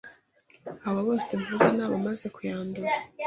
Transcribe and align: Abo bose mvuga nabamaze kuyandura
Abo 0.87 0.99
bose 1.07 1.31
mvuga 1.41 1.67
nabamaze 1.77 2.25
kuyandura 2.35 2.89